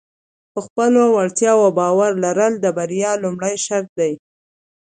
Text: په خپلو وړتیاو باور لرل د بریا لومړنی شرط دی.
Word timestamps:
په 0.53 0.59
خپلو 0.65 1.01
وړتیاو 1.15 1.65
باور 1.79 2.11
لرل 2.25 2.53
د 2.61 2.65
بریا 2.77 3.11
لومړنی 3.23 3.57
شرط 3.65 3.89
دی. 3.99 4.13